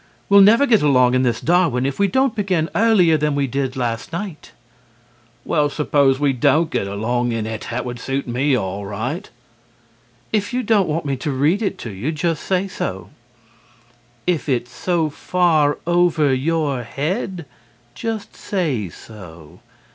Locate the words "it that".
7.45-7.85